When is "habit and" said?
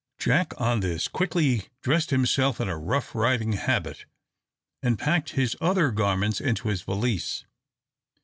3.53-4.97